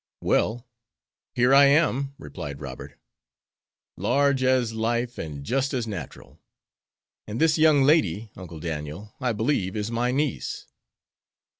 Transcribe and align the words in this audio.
"Well, 0.21 0.67
here 1.35 1.53
I 1.53 1.65
am," 1.65 2.15
replied 2.17 2.59
Robert, 2.59 2.99
"large 3.95 4.41
as 4.43 4.73
life, 4.73 5.19
and 5.19 5.43
just 5.43 5.75
as 5.75 5.85
natural. 5.85 6.39
And 7.27 7.39
this 7.39 7.59
young 7.59 7.83
lady, 7.83 8.31
Uncle 8.35 8.59
Daniel, 8.59 9.13
I 9.21 9.31
believe 9.31 9.75
is 9.75 9.91
my 9.91 10.09
niece." 10.11 10.65